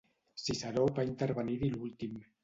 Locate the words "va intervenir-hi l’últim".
0.99-2.17